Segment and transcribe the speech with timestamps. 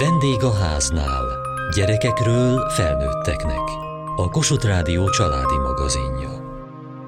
[0.00, 1.24] Vendég a háznál.
[1.74, 3.68] Gyerekekről felnőtteknek.
[4.16, 6.30] A Kossuth Rádió családi magazinja.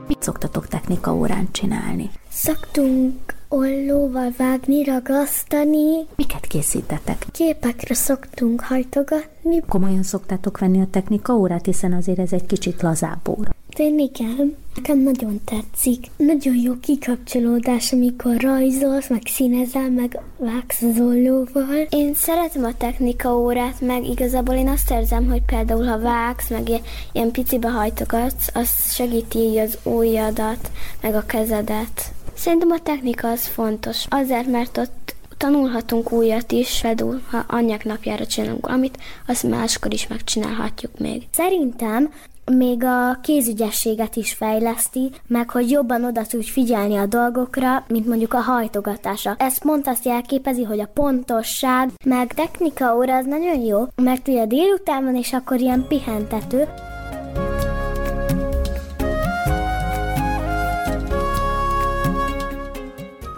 [0.06, 2.10] Mit szoktatok technika órán csinálni?
[2.30, 6.06] Szoktunk ollóval vágni, ragasztani.
[6.16, 7.26] Miket készítetek?
[7.30, 9.60] Képekre szoktunk hajtogatni.
[9.68, 13.50] Komolyan szoktátok venni a technika órát, hiszen azért ez egy kicsit lazább óra.
[13.76, 16.06] Én igen, nekem nagyon tetszik.
[16.16, 21.86] Nagyon jó kikapcsolódás, amikor rajzolsz, meg színezel, meg vágsz az ollóval.
[21.90, 26.68] Én szeretem a technika órát, meg igazából én azt érzem, hogy például ha vágsz, meg
[27.12, 32.12] ilyen picibe hajtogatsz, az segíti így az ujjadat, meg a kezedet.
[32.34, 38.26] Szerintem a technika az fontos, azért, mert ott tanulhatunk újat is, például ha anyák napjára
[38.26, 41.22] csinálunk valamit, azt máskor is megcsinálhatjuk még.
[41.32, 42.12] Szerintem
[42.50, 48.34] még a kézügyességet is fejleszti, meg hogy jobban oda tudj figyelni a dolgokra, mint mondjuk
[48.34, 49.34] a hajtogatása.
[49.38, 54.46] Ez pont azt jelképezi, hogy a pontosság, meg technika óra az nagyon jó, mert ugye
[54.46, 56.68] délután van, és akkor ilyen pihentető.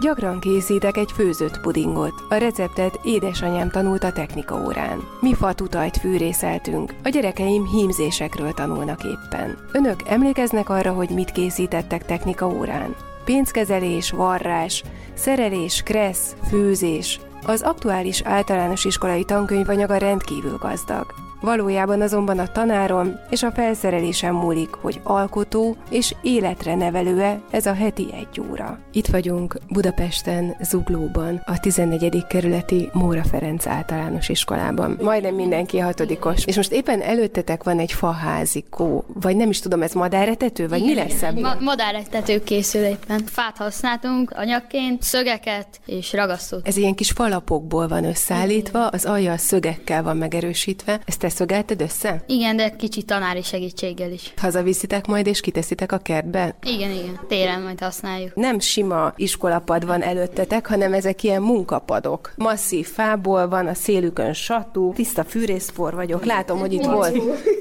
[0.05, 2.25] Gyakran készítek egy főzött pudingot.
[2.29, 5.07] A receptet édesanyám tanult a technika órán.
[5.19, 6.93] Mi fatutajt fűrészeltünk.
[7.03, 9.57] A gyerekeim hímzésekről tanulnak éppen.
[9.71, 12.95] Önök emlékeznek arra, hogy mit készítettek technika órán?
[13.23, 17.19] Pénzkezelés, varrás, szerelés, kressz, főzés.
[17.45, 21.24] Az aktuális általános iskolai tankönyvanyaga rendkívül gazdag.
[21.41, 27.73] Valójában azonban a tanárom és a felszerelésem múlik, hogy alkotó és életre nevelő-e ez a
[27.73, 28.79] heti egy óra.
[28.91, 32.27] Itt vagyunk Budapesten, Zuglóban, a 14.
[32.27, 34.97] kerületi Móra Ferenc általános iskolában.
[35.01, 36.45] Majdnem mindenki hatodikos.
[36.45, 40.95] És most éppen előttetek van egy faházikó, vagy nem is tudom, ez madáretető, vagy Igen,
[40.95, 41.41] mi lesz ebből?
[41.41, 43.21] Ma- madáretető készül éppen.
[43.25, 46.67] Fát használtunk anyagként, szögeket és ragasztót.
[46.67, 50.99] Ez ilyen kis falapokból van összeállítva, az alja szögekkel van megerősítve.
[51.05, 52.23] Ezt te szögelted össze?
[52.27, 54.33] Igen, de kicsi tanári segítséggel is.
[54.37, 56.55] Hazaviszitek majd és kiteszitek a kertbe?
[56.63, 58.35] Igen, igen, téren majd használjuk.
[58.35, 62.33] Nem sima iskolapad van előttetek, hanem ezek ilyen munkapadok.
[62.35, 66.25] Masszív fából van, a szélükön satú, tiszta fűrészpor vagyok.
[66.25, 67.17] Látom, hogy itt volt,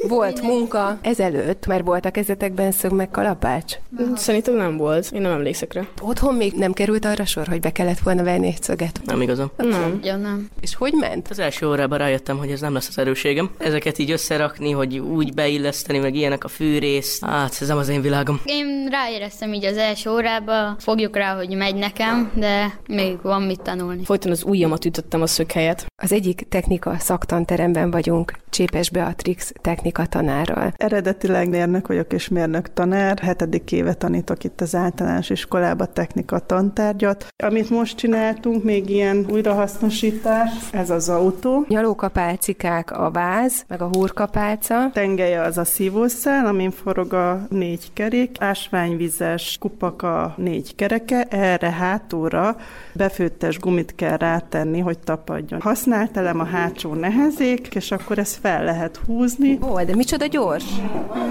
[0.08, 0.98] volt munka.
[1.00, 3.75] Ezelőtt már volt a kezetekben szög meg kalapács?
[4.14, 5.10] Szerintem nem volt.
[5.12, 5.82] Én nem emlékszek rá.
[6.02, 9.00] Otthon még nem került arra sor, hogy be kellett volna venni egy szöget.
[9.04, 9.50] Nem igazam.
[9.56, 10.00] Nem.
[10.02, 10.48] Ja, nem.
[10.60, 11.28] És hogy ment?
[11.31, 13.50] Az első órában rájöttem, hogy ez nem lesz az erőségem.
[13.59, 17.25] Ezeket így összerakni, hogy úgy beilleszteni, meg ilyenek a fűrészt.
[17.25, 18.41] Hát, ez nem az én világom.
[18.44, 23.60] Én ráéreztem így az első órába, fogjuk rá, hogy megy nekem, de még van mit
[23.60, 24.04] tanulni.
[24.04, 25.87] Folyton az ujjamat ütöttem a szög helyet.
[26.03, 30.72] Az egyik technika szaktanteremben vagyunk, Csépes Beatrix technika tanárral.
[30.76, 37.26] Eredetileg mérnök vagyok és mérnök tanár, hetedik éve tanítok itt az általános iskolába technika tantárgyat.
[37.44, 41.64] Amit most csináltunk, még ilyen újrahasznosítás, ez az autó.
[41.69, 44.91] Nyalókapálcikák a váz, meg a húrkapálca.
[44.93, 51.71] Tengelye az a szívószál, amin forog a négy kerék, ásványvizes kupak a négy kereke, erre
[51.71, 52.56] hátulra
[52.93, 55.60] befőttes gumit kell rátenni, hogy tapadjon.
[55.60, 59.59] Használt elem a hátsó nehezék, és akkor ezt fel lehet húzni.
[59.62, 60.65] Ó, de micsoda gyors!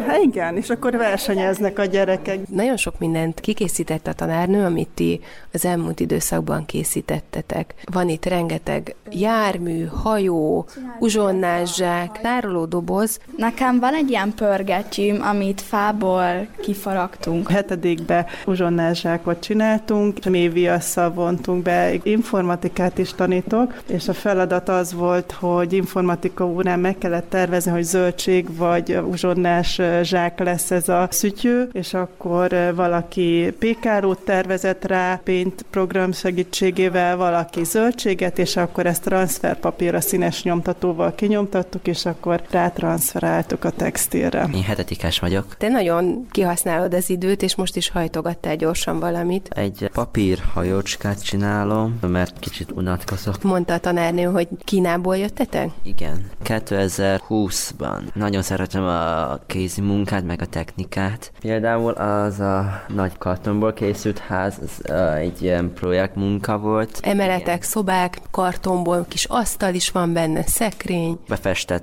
[0.08, 2.50] Hát igen, és akkor versenyeznek a gyerekek.
[2.50, 5.20] Nagyon sok mindent kikészített a tanárnő, amit ti
[5.54, 7.74] az elmúlt időszakban készítettetek.
[7.92, 10.66] Van itt rengeteg jármű, hajó,
[11.00, 13.20] uzsonnázsák, tárolódoboz.
[13.38, 17.50] Nekem van egy ilyen pörgettyűm, amit fából kifaragtunk.
[17.50, 25.32] Hetedikbe uzsonnázsákot csináltunk, és méviasszal vontunk be, informatikát is tanítok, és a feladat az volt,
[25.32, 31.70] hogy informatika órán meg kellett tervezni, hogy zöldség vagy uzsonnás zsák lesz ez a szütyő,
[31.72, 40.02] és akkor valaki pékárót tervezett rá, Paint program segítségével, valaki zöldséget, és akkor ezt transferpapírra
[40.02, 44.48] színes nyomtatóval kinyomtattuk, és akkor rátranszferáltuk a textilre.
[44.54, 45.56] Én hetedikás vagyok.
[45.58, 49.50] Te nagyon kihasználod az időt, és most is hajtogattál gyorsan valamit.
[49.56, 53.44] Egy papír hajócskát csinálom, mert kicsit unatkozok.
[53.44, 55.70] Mondta a tanárnő, hogy Kínából jöttetek?
[55.84, 56.30] Igen.
[56.44, 58.14] 2020-ban.
[58.14, 61.32] Nagyon szeretem a kézi munkát, meg a technikát.
[61.40, 67.00] Például az a nagy kartonból készült ház, az egy ilyen projektmunka volt.
[67.02, 67.62] Emeletek, Igen.
[67.62, 71.20] szobák, kartonból, kis asztal is van benne, szekrény.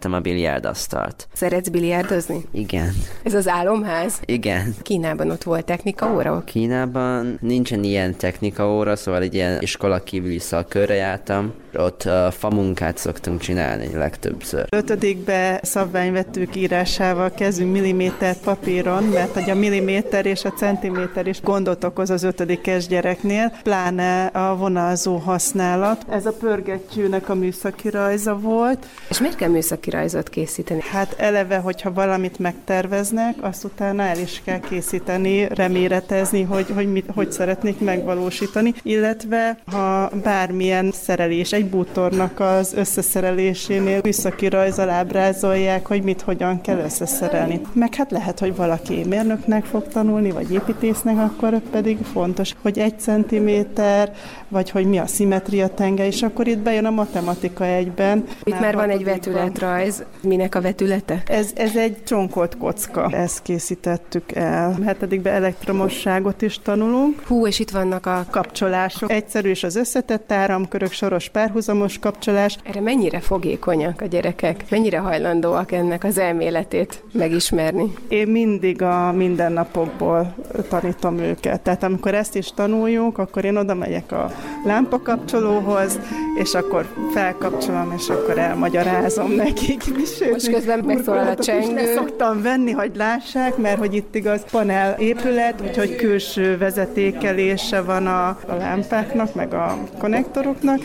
[0.00, 1.28] Befestettem a biliárdasztalt.
[1.32, 2.44] Szeretsz biliárdozni?
[2.52, 2.92] Igen.
[3.22, 4.20] Ez az álomház?
[4.24, 4.74] Igen.
[4.82, 6.42] Kínában ott volt technika óra?
[6.44, 12.98] Kínában nincsen ilyen technika óra, szóval egy ilyen iskola kívüli szakkörre jártam, Ott uh, famunkát
[12.98, 14.66] szoktunk csinálni legtöbbször.
[14.70, 21.84] Ötödikbe szabványvetők írásával kezdünk milliméter papíron, mert hogy a milliméter és a centiméter is gondot
[21.84, 26.04] okoz az ötödikes gyereknél, pláne a vonalzó használat.
[26.08, 28.86] Ez a pörgettyűnek a műszaki rajza volt.
[29.08, 30.80] És miért kell műszaki rajzot készíteni?
[30.90, 37.04] Hát eleve, hogyha valamit megterveznek, azt utána el is kell készíteni, reméretezni, hogy, hogy mit,
[37.14, 46.02] hogy szeretnék megvalósítani, illetve ha bármilyen szerelés, egy bútornak az összeszerelésénél műszaki rajzal ábrázolják, hogy
[46.02, 47.60] mit hogyan kell összeszerelni.
[47.72, 52.98] Meg hát lehet, hogy valaki mérnöknek fog tanulni, vagy építésznek, akkor pedig fontos, hogy egy
[52.98, 54.12] centiméter,
[54.48, 58.24] vagy hogy mi a szimetria tenge, és akkor itt bejön a matematika egyben.
[58.44, 60.04] Itt már, már van egy vetületrajz.
[60.22, 61.22] Minek a vetülete?
[61.26, 63.10] Ez, ez egy csonkolt kocka.
[63.10, 64.78] Ezt készítettük el.
[64.84, 67.22] Hetedikben elektromosságot is tanulunk.
[67.26, 69.10] Hú, és itt vannak a kapcsolások.
[69.10, 72.58] Egyszerű és az összetett áramkörök, soros párhuzamos kapcsolás.
[72.62, 74.64] Erre mennyire fogékonyak a gyerekek?
[74.70, 77.92] Mennyire hajlandóak ennek az elméletét megismerni?
[78.08, 80.34] Én mindig a mindennapokból
[80.68, 81.60] tanítom őket.
[81.60, 84.30] Tehát amikor ezt is tanuljuk, akkor én oda megyek a
[84.64, 85.98] lámpakapcsolóhoz,
[86.38, 89.82] és akkor felkapcsolom, és akkor elmagyarázom nekik.
[90.18, 91.92] Sőt, Most közben megszólal a csengő.
[91.94, 98.28] szoktam venni, hogy lássák, mert hogy itt igaz panel épület, úgyhogy külső vezetékelése van a,
[98.28, 100.80] a lámpáknak, meg a konnektoroknak,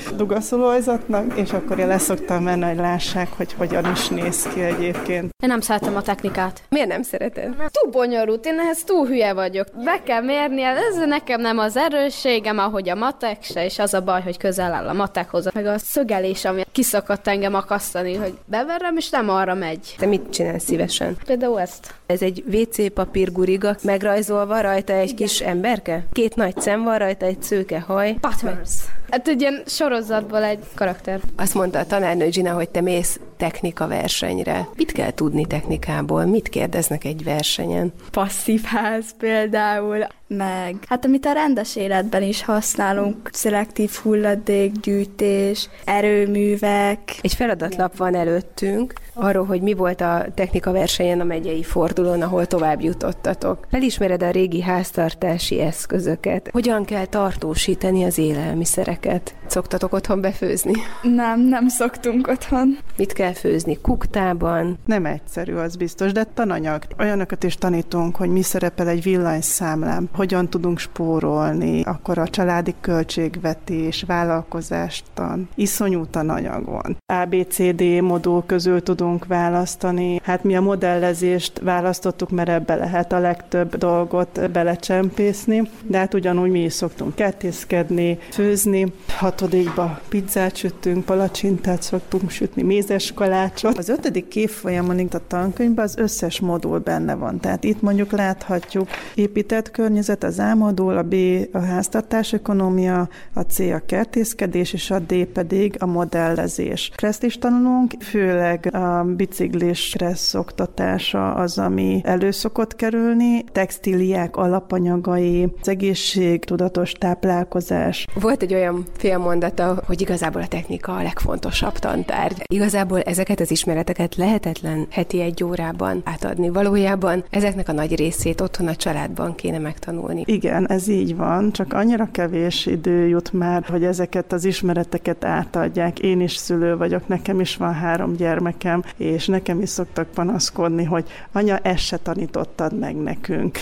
[0.55, 5.33] dugaszolózatnak, és akkor én leszoktam menni, hogy lássák, hogy hogyan is néz ki egyébként.
[5.43, 6.61] Én nem szeretem a technikát.
[6.69, 7.55] Miért nem szereted?
[7.55, 9.67] Túl bonyolult, én ehhez túl hülye vagyok.
[9.83, 14.01] Be kell mérni, ez nekem nem az erősségem, ahogy a matek se, és az a
[14.01, 15.47] baj, hogy közel áll a matekhoz.
[15.53, 19.95] Meg a szögelés, ami kiszakadt engem akasztani, hogy beverem, és nem arra megy.
[19.97, 21.17] Te mit csinálsz szívesen?
[21.25, 21.93] Például ezt.
[22.05, 26.03] Ez egy WC papír guriga, megrajzolva rajta egy kis emberke?
[26.11, 28.17] Két nagy szem van rajta, egy szőke haj.
[28.21, 28.71] Butters.
[29.09, 31.19] Hát egy ilyen sorozatból egy karakter.
[31.35, 34.67] Azt mondta a tanárnő Gina, hogy te mész technika versenyre.
[34.75, 36.25] Mit kell tudni technikából?
[36.25, 37.93] Mit kérdeznek egy versenyen?
[38.11, 46.99] Passzív ház például, meg hát amit a rendes életben is használunk, szelektív hulladékgyűjtés, erőművek.
[47.21, 52.45] Egy feladatlap van előttünk, arról, hogy mi volt a technika versenyen a megyei fordulón, ahol
[52.45, 53.67] tovább jutottatok.
[53.69, 56.50] Felismered a régi háztartási eszközöket.
[56.51, 59.35] Hogyan kell tartósítani az élelmiszereket?
[59.47, 60.73] Szoktatok otthon befőzni?
[61.01, 62.77] Nem, nem szoktunk otthon.
[62.97, 63.77] Mit kell főzni?
[63.81, 64.77] Kuktában?
[64.85, 66.83] Nem egyszerű, az biztos, de tananyag.
[67.00, 74.03] Olyanokat is tanítunk, hogy mi szerepel egy villanyszámlán, hogyan tudunk spórolni, akkor a családi költségvetés,
[74.07, 76.97] vállalkozástan, iszonyú tananyag van.
[77.06, 80.19] ABCD modul közül tudunk választani.
[80.23, 86.49] Hát mi a modellezést választottuk, mert ebbe lehet a legtöbb dolgot belecsempészni, de hát ugyanúgy
[86.49, 88.93] mi is szoktunk kertészkedni, főzni.
[89.07, 93.77] Hatodikba pizzát sütünk, palacsintát szoktunk sütni, mézes kalácsot.
[93.77, 97.39] Az ötödik évfolyamon itt a tankönyvben az összes modul benne van.
[97.39, 101.15] Tehát itt mondjuk láthatjuk épített környezet, az A modul, a B
[101.51, 106.91] a háztartás ökonómia, a C a kertészkedés, és a D pedig a modellezés.
[106.95, 115.68] Kreszt is tanulunk, főleg a biciklis kressz oktatása az, ami előszokott kerülni, textíliák alapanyagai, az
[115.68, 118.06] egészség, tudatos táplálkozás.
[118.13, 122.44] Volt egy olyan félmondata, hogy igazából a technika a legfontosabb tantárgy.
[122.45, 126.50] Igazából ezeket az ismereteket lehetetlen heti egy órában átadni.
[126.50, 130.24] Valójában ezeknek a nagy részét otthon a családban kéne megtanulni.
[130.25, 136.00] Igen, ez így van, csak annyira kevés idő jut már, hogy ezeket az ismereteket átadják.
[136.00, 141.06] Én is szülő vagyok, nekem is van három gyermekem, és nekem is szoktak panaszkodni, hogy
[141.32, 143.58] anya, ezt se tanítottad meg nekünk,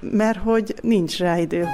[0.00, 1.68] mert hogy nincs rá idő.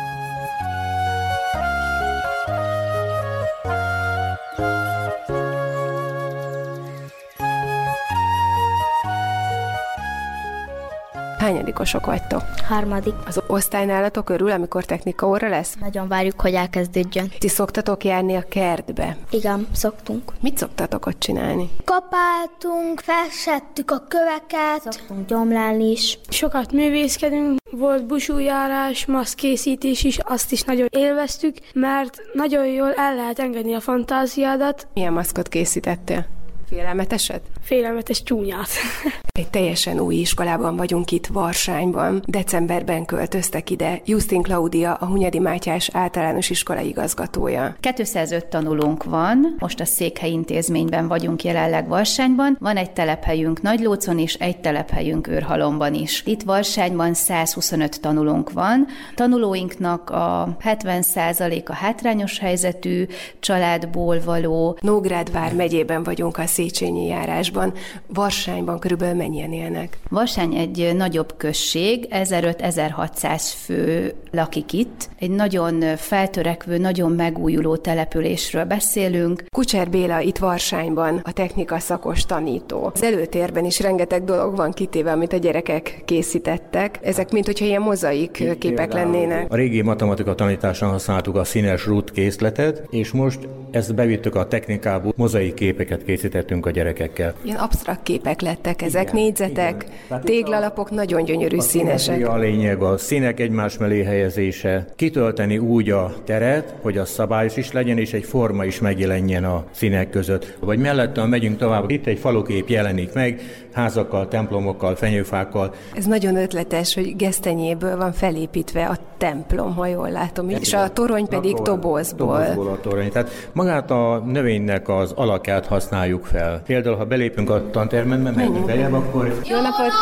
[11.82, 12.42] Hányadikosok vagytok?
[12.68, 13.14] Harmadik.
[13.26, 15.74] Az osztály nálatok örül, amikor technika óra lesz?
[15.80, 17.32] Nagyon várjuk, hogy elkezdődjön.
[17.38, 19.16] Ti szoktatok járni a kertbe?
[19.30, 20.32] Igen, szoktunk.
[20.40, 21.70] Mit szoktatok ott csinálni?
[21.84, 26.18] Kapáltunk, felsettük a köveket, szoktunk gyomlálni is.
[26.28, 33.38] Sokat művészkedünk, volt busújárás, maszkészítés is, azt is nagyon élveztük, mert nagyon jól el lehet
[33.38, 34.86] engedni a fantáziádat.
[34.94, 36.26] Milyen maszkot készítettél?
[36.72, 37.42] Félelmeteset?
[37.60, 38.68] Félelmetes csúnyát.
[39.32, 42.22] Egy teljesen új iskolában vagyunk itt Varsányban.
[42.26, 47.76] Decemberben költöztek ide Justin Claudia, a Hunyadi Mátyás általános iskola igazgatója.
[47.80, 52.56] 205 tanulónk van, most a székhely intézményben vagyunk jelenleg Varsányban.
[52.60, 56.22] Van egy telephelyünk Nagylócon és egy telephelyünk Őrhalomban is.
[56.26, 58.86] Itt Varsányban 125 tanulónk van.
[59.14, 63.06] Tanulóinknak a 70%-a hátrányos helyzetű
[63.40, 64.78] családból való.
[64.80, 67.72] Nógrád vár megyében vagyunk a Széchenyi járásban.
[68.06, 69.98] Varsányban körülbelül mennyien élnek?
[70.08, 75.08] Varsány egy nagyobb község, 1500-1600 fő lakik itt.
[75.18, 79.44] Egy nagyon feltörekvő, nagyon megújuló településről beszélünk.
[79.48, 82.90] Kucser Béla itt Varsányban, a technika szakos tanító.
[82.94, 86.98] Az előtérben is rengeteg dolog van kitéve, amit a gyerekek készítettek.
[87.02, 89.52] Ezek mint hogyha ilyen mozaik képek lennének.
[89.52, 93.38] A régi matematika tanításán használtuk a színes rút készletet, és most
[93.70, 97.34] ezt bevittük a technikába, mozaik képeket készítettünk a gyerekekkel.
[97.42, 100.20] Ilyen absztrakt képek lettek ezek, igen, négyzetek, igen.
[100.20, 102.28] téglalapok, nagyon gyönyörű a színesek.
[102.28, 107.72] A lényeg a színek egymás mellé helyezése, kitölteni úgy a teret, hogy a szabályos is
[107.72, 110.56] legyen, és egy forma is megjelenjen a színek között.
[110.60, 113.40] Vagy mellette, megyünk tovább, itt egy falukép jelenik meg,
[113.72, 115.74] házakkal, templomokkal, fenyőfákkal.
[115.94, 120.88] Ez nagyon ötletes, hogy gesztenyéből van felépítve a templom, ha jól látom, Ez és a
[120.88, 122.38] torony pedig Akkor, tobozból.
[122.38, 123.10] Tobozból a torony.
[123.10, 126.62] Tehát magát a növénynek az alakját használjuk fel.
[126.66, 129.40] Például, ha belépünk a tantermenbe, menjünk bejebb, akkor...
[129.44, 129.92] Jó napot!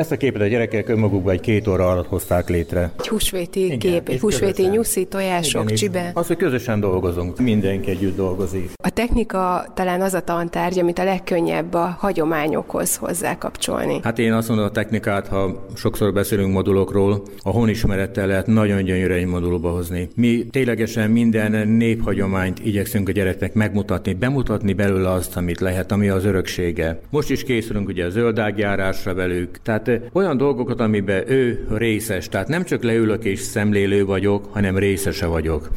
[0.00, 2.90] Ezt a képet a gyerekek önmagukban egy két óra alatt hozták létre.
[2.98, 4.72] Egy húsvéti Igen, kép, egy húsvéti közösen.
[4.72, 6.10] nyuszi, tojások, Igen, csibe.
[6.14, 8.70] Az, hogy közösen dolgozunk, mindenki együtt dolgozik.
[8.84, 14.00] A technika talán az a tantárgy, amit a legkönnyebb a hagyományokhoz hozzá kapcsolni.
[14.02, 19.12] Hát én azt mondom, a technikát, ha sokszor beszélünk modulokról, a honismerettel lehet nagyon gyönyörű
[19.12, 20.08] egy modulba hozni.
[20.16, 26.24] Mi ténylegesen minden néphagyományt igyekszünk a gyereknek megmutatni, bemutatni belőle azt, amit lehet, ami az
[26.24, 27.00] öröksége.
[27.10, 32.28] Most is készülünk ugye a zöldágjárásra velük, tehát olyan dolgokat, amiben ő részes.
[32.28, 35.68] Tehát nem csak leülök és szemlélő vagyok, hanem részese vagyok.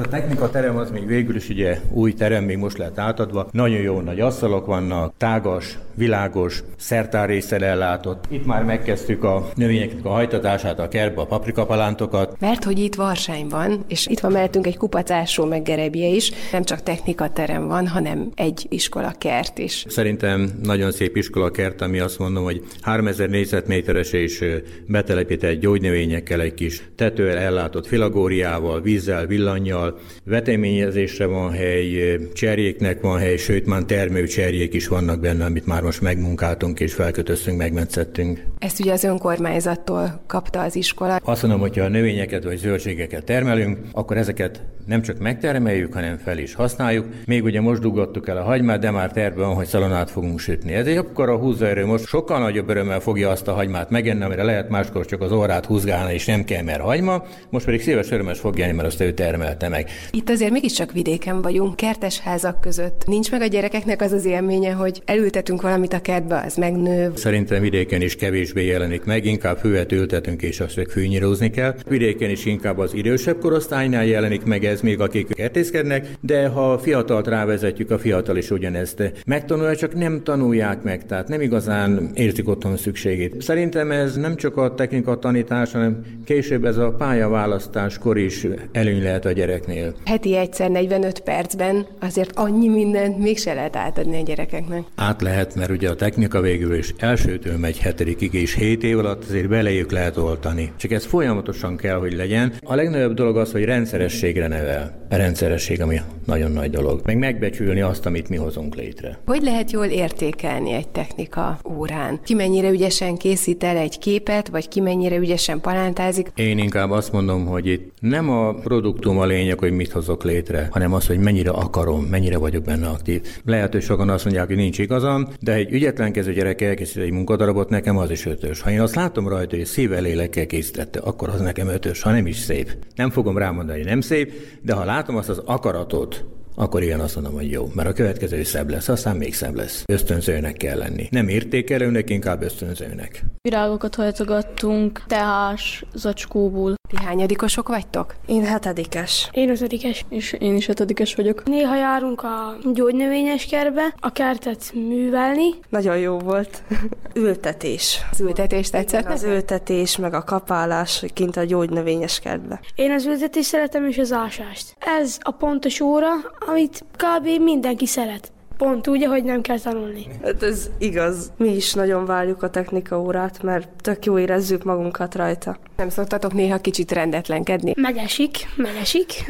[0.00, 3.48] Hát a technika terem az még végül is ugye új terem, még most lehet átadva.
[3.52, 8.24] Nagyon jó nagy asztalok vannak, tágas, világos, szertárészsel ellátott.
[8.28, 12.36] Itt már megkezdtük a növényeknek a hajtatását, a kertbe, a paprikapalántokat.
[12.40, 16.64] Mert hogy itt Varsány van, és itt van mellettünk egy kupacásó meg gerebje is, nem
[16.64, 19.84] csak technika terem van, hanem egy iskola kert is.
[19.88, 24.44] Szerintem nagyon szép iskola kert, ami azt mondom, hogy 3000 négyzetméteres és
[24.86, 29.89] betelepített gyógynövényekkel, egy kis tetővel ellátott filagóriával, vízzel, villanyjal,
[30.24, 35.82] veteményezésre van hely, cserjéknek van hely, sőt már termő cserjék is vannak benne, amit már
[35.82, 38.44] most megmunkáltunk és felkötöztünk, megmetszettünk.
[38.58, 41.16] Ezt ugye az önkormányzattól kapta az iskola.
[41.16, 46.38] Azt mondom, hogyha a növényeket vagy zöldségeket termelünk, akkor ezeket nem csak megtermeljük, hanem fel
[46.38, 47.06] is használjuk.
[47.26, 50.72] Még ugye most dugattuk el a hagymát, de már terve van, hogy szalonát fogunk sütni.
[50.72, 54.42] Ez egy akkor a húzóerő most sokkal nagyobb örömmel fogja azt a hagymát megenni, amire
[54.42, 57.24] lehet máskor csak az orrát húzgálni, és nem kell, mert hagyma.
[57.50, 59.88] Most pedig szíves örömes fogja enni, mert azt ő termelte meg.
[60.10, 63.02] Itt azért mégiscsak vidéken vagyunk, kertes házak között.
[63.06, 67.12] Nincs meg a gyerekeknek az az élménye, hogy elültetünk valamit a kertbe, az megnő.
[67.14, 71.74] Szerintem vidéken is kevésbé jelenik meg, inkább főet ültetünk, és azt meg fűnyírozni kell.
[71.88, 76.78] Vidéken is inkább az idősebb korosztálynál jelenik meg ez, még akik kertészkednek, de ha a
[76.78, 82.48] fiatalt rávezetjük, a fiatal is ugyanezt megtanulja, csak nem tanulják meg, tehát nem igazán érzik
[82.48, 83.42] otthon szükségét.
[83.42, 89.24] Szerintem ez nem csak a technika tanítás, hanem később ez a pályaválasztáskor is előny lehet
[89.24, 89.94] a gyereknél.
[90.04, 94.82] Heti egyszer 45 percben azért annyi mindent mégse lehet átadni a gyerekeknek.
[94.94, 99.24] Át lehet, mert ugye a technika végül is elsőtől megy hetedikig, és 7 év alatt
[99.24, 100.72] azért belejük lehet oltani.
[100.76, 102.52] Csak ez folyamatosan kell, hogy legyen.
[102.62, 104.98] A legnagyobb dolog az, hogy rendszerességre nevel.
[105.10, 107.00] A rendszeresség, ami nagyon nagy dolog.
[107.04, 109.18] Meg megbecsülni azt, amit mi hozunk létre.
[109.26, 112.20] Hogy lehet jól értékelni egy technika órán?
[112.24, 116.32] Ki mennyire ügyesen készít el egy képet, vagy ki mennyire ügyesen palántázik?
[116.34, 120.68] Én inkább azt mondom, hogy itt nem a produktum a lényeg, hogy mit hozok létre,
[120.70, 123.20] hanem az, hogy mennyire akarom, mennyire vagyok benne aktív.
[123.44, 127.68] Lehet, hogy sokan azt mondják, hogy nincs igazam, de egy ügyetlenkező gyerek elkészít egy munkadarabot,
[127.68, 128.60] nekem az is ötös.
[128.60, 132.26] Ha én azt látom rajta, hogy szíve lélekkel készítette, akkor az nekem ötös, ha nem
[132.26, 132.76] is szép.
[132.94, 136.24] Nem fogom rámondani, hogy nem szép, de ha látom azt az akaratot,
[136.54, 139.82] akkor igen, azt mondom, hogy jó, mert a következő szebb lesz, aztán még szebb lesz.
[139.86, 141.08] Ösztönzőnek kell lenni.
[141.10, 143.24] Nem értékelőnek, inkább ösztönzőnek.
[143.42, 146.74] Virágokat hajtogattunk tehás zacskóból.
[146.90, 148.14] Ti hányadikosok vagytok?
[148.26, 149.28] Én hetedikes.
[149.32, 150.04] Én ötödikes.
[150.08, 151.44] És én is ötödikes vagyok.
[151.44, 155.48] Néha járunk a gyógynövényes kertbe, a kertet művelni.
[155.68, 156.62] Nagyon jó volt.
[157.14, 158.00] ültetés.
[158.10, 162.60] Az ültetés tetszett Az ültetés, meg a kapálás kint a gyógynövényes kertbe.
[162.74, 164.76] Én az ültetést szeretem, és az ásást.
[164.78, 166.10] Ez a pontos óra,
[166.46, 167.42] amit kb.
[167.42, 168.32] mindenki szeret.
[168.60, 170.06] Pont úgy, ahogy nem kell tanulni.
[170.22, 171.32] Hát ez igaz.
[171.36, 175.58] Mi is nagyon várjuk a technika órát, mert tök jó érezzük magunkat rajta.
[175.80, 177.72] Nem szoktatok néha kicsit rendetlenkedni?
[177.76, 179.24] Megesik, megesik.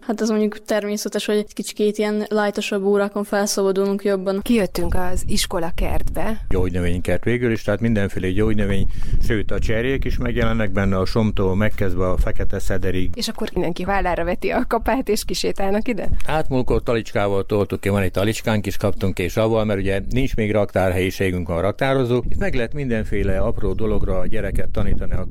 [0.00, 4.40] Hát az mondjuk természetes, hogy egy kicsit ilyen lájtosabb órákon felszabadulunk jobban.
[4.42, 6.44] Kijöttünk az iskola kertbe.
[6.48, 8.86] Gyógynövénykert végül is, tehát mindenféle gyógynövény,
[9.26, 13.10] sőt a cserjék is megjelennek benne, a somtól megkezdve a fekete szederig.
[13.14, 16.08] És akkor mindenki vállára veti a kapát, és kisétálnak ide?
[16.26, 20.52] Átmúlkor talicskával toltuk ki, van egy talicskánk is kaptunk, és avval, mert ugye nincs még
[20.52, 22.22] raktárhelyiségünk, a raktározó.
[22.28, 25.26] Itt meg lehet mindenféle apró dologra a gyereket tanítani, a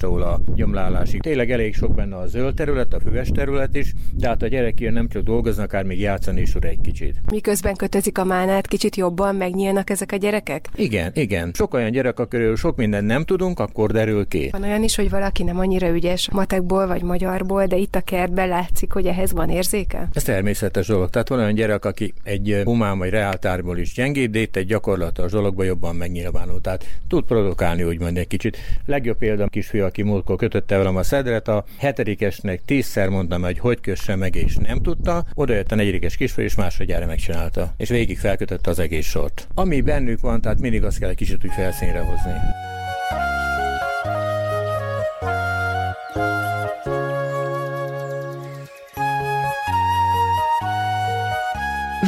[0.00, 1.22] kapálástól a gyomlálásig.
[1.22, 4.92] Tényleg elég sok benne a zöld terület, a füves terület is, tehát a gyerek jön
[4.92, 7.16] nem csak dolgozni, akár még játszani is egy kicsit.
[7.30, 10.68] Miközben kötözik a mánát, kicsit jobban megnyílnak ezek a gyerekek?
[10.74, 11.50] Igen, igen.
[11.54, 14.48] Sok olyan gyerek, akiről sok mindent nem tudunk, akkor derül ki.
[14.52, 18.48] Van olyan is, hogy valaki nem annyira ügyes matekból vagy magyarból, de itt a kertben
[18.48, 20.08] látszik, hogy ehhez van érzéke?
[20.12, 21.10] Ez természetes dolog.
[21.10, 25.30] Tehát van olyan gyerek, aki egy humán vagy reáltárból is gyengébb, de itt egy gyakorlatos
[25.30, 26.60] dologban jobban megnyilvánul.
[26.60, 28.56] Tehát tud produkálni, úgymond egy kicsit.
[28.86, 33.80] Legjobb példa kisfiú, aki múltkor kötötte velem a szedret, a hetedikesnek tízszer mondtam, hogy hogy
[33.80, 35.24] kösse meg, és nem tudta.
[35.34, 37.74] Oda jött a negyedikes kisfiú, és másodjára megcsinálta.
[37.76, 39.48] És végig felkötötte az egész sort.
[39.54, 42.32] Ami bennük van, tehát mindig azt kell egy kicsit úgy felszínre hozni.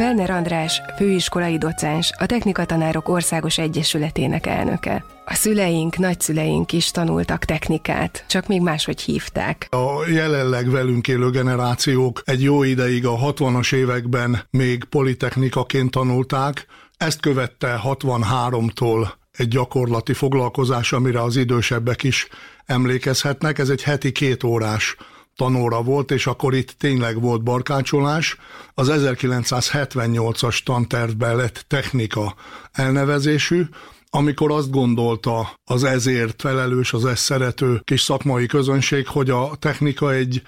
[0.03, 5.05] Werner András, főiskolai docens, a Technikatanárok Országos Egyesületének elnöke.
[5.25, 9.67] A szüleink, nagyszüleink is tanultak technikát, csak még máshogy hívták.
[9.71, 16.67] A jelenleg velünk élő generációk egy jó ideig a 60-as években még politechnikaként tanulták,
[16.97, 22.29] ezt követte 63-tól egy gyakorlati foglalkozás, amire az idősebbek is
[22.65, 23.59] emlékezhetnek.
[23.59, 24.97] Ez egy heti két órás
[25.37, 28.37] tanóra volt, és akkor itt tényleg volt barkácsolás.
[28.75, 32.35] Az 1978-as tantervben lett technika
[32.73, 33.65] elnevezésű,
[34.11, 40.13] amikor azt gondolta az ezért felelős, az ezt szerető kis szakmai közönség, hogy a technika
[40.13, 40.43] egy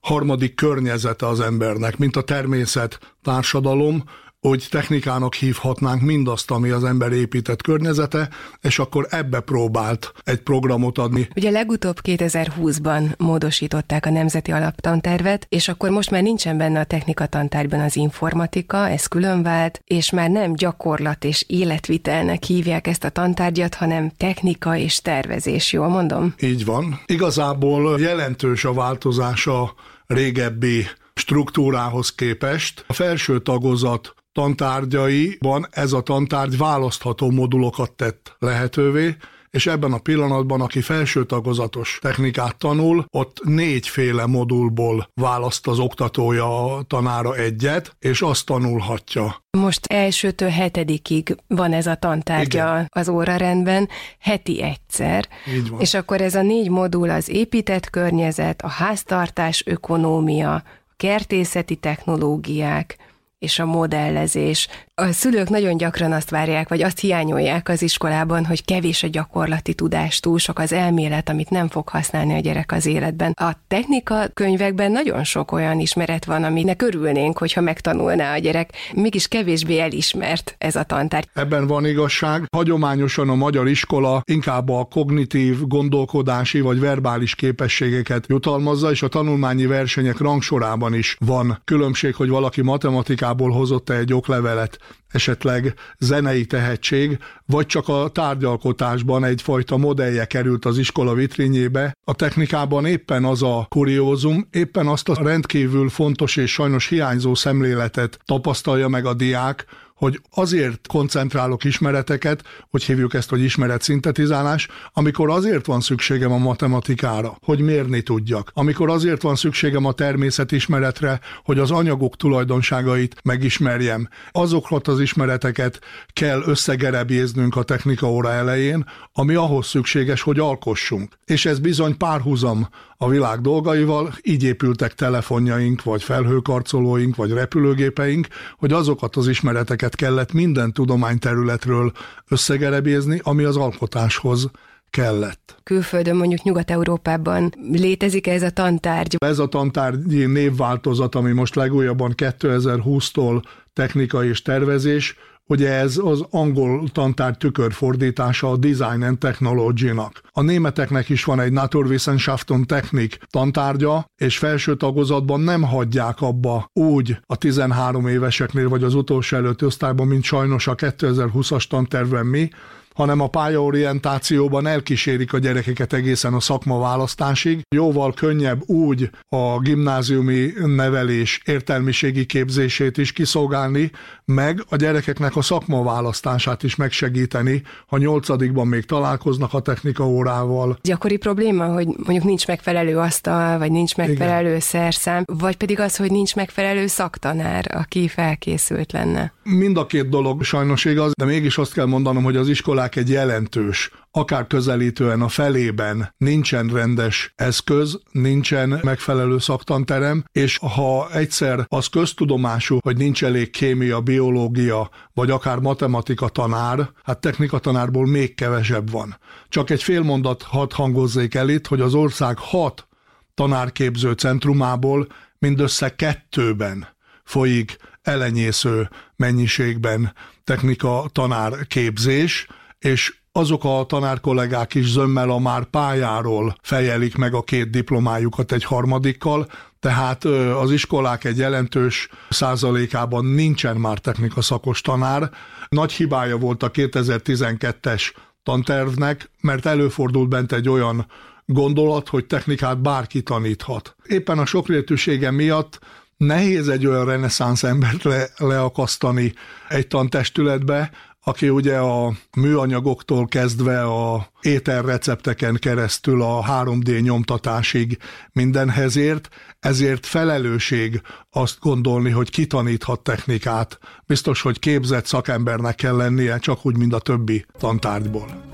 [0.00, 4.04] harmadik környezete az embernek, mint a természet, társadalom,
[4.40, 8.28] hogy technikának hívhatnánk mindazt, ami az ember épített környezete,
[8.60, 11.28] és akkor ebbe próbált egy programot adni.
[11.36, 17.26] Ugye legutóbb 2020-ban módosították a Nemzeti Alaptantervet, és akkor most már nincsen benne a technika
[17.26, 23.08] tantárban az informatika, ez külön vált, és már nem gyakorlat és életvitelnek hívják ezt a
[23.08, 26.34] tantárgyat, hanem technika és tervezés, jól mondom?
[26.40, 27.00] Így van.
[27.06, 29.74] Igazából jelentős a változás a
[30.06, 32.84] régebbi struktúrához képest.
[32.86, 39.16] A felső tagozat tantárgyaiban ez a tantárgy választható modulokat tett lehetővé,
[39.50, 46.76] és ebben a pillanatban, aki felső tagozatos technikát tanul, ott négyféle modulból választ az oktatója
[46.76, 49.42] a tanára egyet, és azt tanulhatja.
[49.58, 52.86] Most elsőtől hetedikig van ez a tantárgya Igen.
[52.88, 55.28] az órarendben, heti egyszer.
[55.54, 55.80] Így van.
[55.80, 60.62] És akkor ez a négy modul az épített környezet, a háztartás ökonómia, a
[60.96, 62.96] kertészeti technológiák,
[63.40, 64.68] és a modellezés.
[65.00, 69.74] A szülők nagyon gyakran azt várják, vagy azt hiányolják az iskolában, hogy kevés a gyakorlati
[69.74, 73.32] tudás, túl sok az elmélet, amit nem fog használni a gyerek az életben.
[73.36, 78.70] A technika könyvekben nagyon sok olyan ismeret van, aminek örülnénk, hogyha megtanulná a gyerek.
[78.94, 81.28] Mégis kevésbé elismert ez a tantárgy.
[81.34, 82.44] Ebben van igazság.
[82.56, 89.66] Hagyományosan a magyar iskola inkább a kognitív, gondolkodási vagy verbális képességeket jutalmazza, és a tanulmányi
[89.66, 94.78] versenyek rangsorában is van különbség, hogy valaki matematikát Amerikából hozott-e egy oklevelet,
[95.08, 101.96] esetleg zenei tehetség, vagy csak a tárgyalkotásban egyfajta modellje került az iskola vitrényébe.
[102.04, 108.18] A technikában éppen az a kuriózum, éppen azt a rendkívül fontos és sajnos hiányzó szemléletet
[108.24, 109.66] tapasztalja meg a diák,
[110.00, 116.38] hogy azért koncentrálok ismereteket, hogy hívjuk ezt, hogy ismeret szintetizálás, amikor azért van szükségem a
[116.38, 124.08] matematikára, hogy mérni tudjak, amikor azért van szükségem a természetismeretre, hogy az anyagok tulajdonságait megismerjem.
[124.30, 125.80] Azokat az ismereteket
[126.12, 131.18] kell összegerebjéznünk a technika óra elején, ami ahhoz szükséges, hogy alkossunk.
[131.24, 132.68] És ez bizony párhuzam
[133.02, 138.26] a világ dolgaival, így épültek telefonjaink, vagy felhőkarcolóink, vagy repülőgépeink,
[138.58, 141.92] hogy azokat az ismereteket kellett minden tudományterületről
[142.28, 144.50] összegerebézni, ami az alkotáshoz
[144.90, 145.60] kellett.
[145.62, 149.16] Külföldön, mondjuk Nyugat-Európában létezik ez a tantárgy?
[149.18, 155.16] Ez a tantárgyi névváltozat, ami most legújabban 2020-tól technika és tervezés,
[155.50, 160.20] Ugye ez az angol tantár tükörfordítása a Design and Technology-nak.
[160.32, 167.18] A németeknek is van egy Naturwissenschaften Technik tantárgya, és felső tagozatban nem hagyják abba úgy
[167.26, 172.48] a 13 éveseknél, vagy az utolsó előtt osztályban, mint sajnos a 2020-as tantervben mi,
[172.94, 177.60] hanem a pályaorientációban elkísérik a gyerekeket egészen a szakmaválasztásig.
[177.74, 183.90] Jóval könnyebb úgy a gimnáziumi nevelés értelmiségi képzését is kiszolgálni,
[184.24, 190.78] meg a gyerekeknek a szakmaválasztását is megsegíteni, ha nyolcadikban még találkoznak a technika órával.
[190.82, 194.60] Gyakori probléma, hogy mondjuk nincs megfelelő asztal, vagy nincs megfelelő Igen.
[194.60, 199.32] szerszám, vagy pedig az, hogy nincs megfelelő szaktanár, aki felkészült lenne.
[199.42, 202.96] Mind a két dolog sajnos igaz, de mégis azt kell mondanom, hogy az iskolák iskolák
[202.96, 211.64] egy jelentős, akár közelítően a felében nincsen rendes eszköz, nincsen megfelelő szaktanterem, és ha egyszer
[211.68, 218.34] az köztudomású, hogy nincs elég kémia, biológia, vagy akár matematika tanár, hát technika tanárból még
[218.34, 219.18] kevesebb van.
[219.48, 222.88] Csak egy fél mondat hadd hangozzék el itt, hogy az ország hat
[223.34, 225.06] tanárképző centrumából
[225.38, 226.86] mindössze kettőben
[227.24, 230.12] folyik elenyésző mennyiségben
[230.44, 232.46] technika tanárképzés,
[232.80, 238.64] és azok a tanárkollégák is zömmel a már pályáról fejelik meg a két diplomájukat egy
[238.64, 239.46] harmadikkal,
[239.80, 245.30] tehát az iskolák egy jelentős százalékában nincsen már technika szakos tanár.
[245.68, 248.02] Nagy hibája volt a 2012-es
[248.42, 251.06] tantervnek, mert előfordult bent egy olyan
[251.44, 253.96] gondolat, hogy technikát bárki taníthat.
[254.06, 255.78] Éppen a sokrétűsége miatt
[256.16, 259.34] nehéz egy olyan reneszánsz embert le, leakasztani
[259.68, 260.90] egy tantestületbe,
[261.24, 267.98] aki ugye a műanyagoktól kezdve a ételrecepteken keresztül a 3D nyomtatásig
[268.32, 269.28] mindenhez ért,
[269.60, 273.78] ezért felelősség azt gondolni, hogy kitaníthat technikát.
[274.06, 278.48] Biztos, hogy képzett szakembernek kell lennie, csak úgy, mint a többi tantárgyból.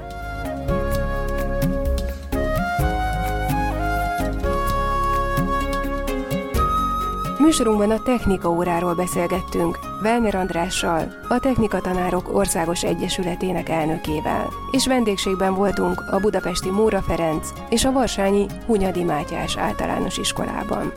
[7.38, 14.48] Műsorunkban a technika óráról beszélgettünk, Velner Andrással, a Technika Tanárok Országos Egyesületének elnökével.
[14.70, 20.92] És vendégségben voltunk a budapesti Móra Ferenc és a Varsányi Hunyadi Mátyás általános iskolában.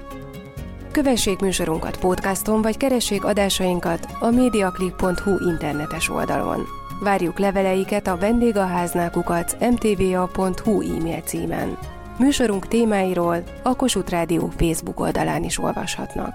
[0.92, 6.66] Kövessék műsorunkat podcaston, vagy keressék adásainkat a mediaclick.hu internetes oldalon.
[7.04, 11.78] Várjuk leveleiket a vendégaháznákukat mtva.hu e-mail címen.
[12.18, 16.34] Műsorunk témáiról a Kossuth Rádió Facebook oldalán is olvashatnak.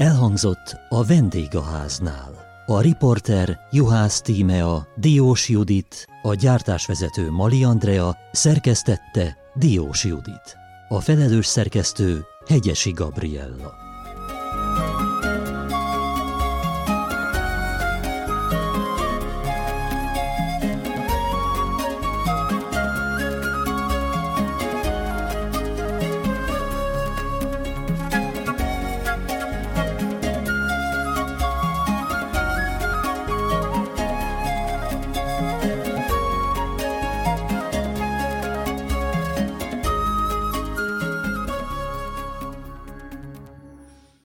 [0.00, 2.32] Elhangzott a vendégháznál.
[2.66, 10.56] A riporter Juhász Tímea, Diós Judit, a gyártásvezető Mali Andrea szerkesztette Diós Judit.
[10.88, 13.89] A felelős szerkesztő Hegyesi Gabriella.